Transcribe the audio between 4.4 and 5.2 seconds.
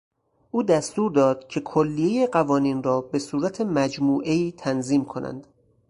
تنظیم